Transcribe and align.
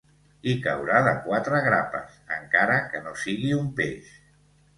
Hi 0.43 0.53
caurà 0.61 1.01
de 1.07 1.11
quatre 1.27 1.59
grapes, 1.65 2.15
encara 2.39 2.79
que 2.95 3.03
no 3.05 3.15
sigui 3.27 3.53
un 3.61 3.71
peix. 3.83 4.11